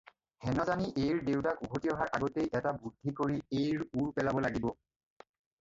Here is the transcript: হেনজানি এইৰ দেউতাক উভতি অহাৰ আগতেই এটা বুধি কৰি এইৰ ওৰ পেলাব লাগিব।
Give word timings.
হেনজানি 0.45 0.87
এইৰ 1.01 1.19
দেউতাক 1.27 1.61
উভতি 1.67 1.91
অহাৰ 1.95 2.11
আগতেই 2.19 2.49
এটা 2.61 2.73
বুধি 2.79 3.15
কৰি 3.21 3.39
এইৰ 3.61 3.85
ওৰ 3.85 4.11
পেলাব 4.17 4.43
লাগিব। 4.49 4.69